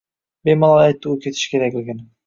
[0.49, 2.09] Bemalol aytdi u ketishi kerakligini.